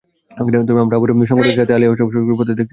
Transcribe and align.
তবে 0.67 0.79
আমরা 0.83 0.95
এবারও 0.97 1.29
সংগঠনের 1.29 1.55
স্বার্থে 1.57 1.73
আলী 1.75 1.85
আশরাফ 1.87 2.07
স্যারকে 2.09 2.23
সভাপতি 2.23 2.39
পদে 2.39 2.49
দেখতে 2.51 2.59
চাই। 2.67 2.69